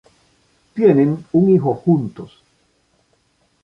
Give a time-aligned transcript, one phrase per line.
[0.73, 2.41] Tienen un hijo juntos.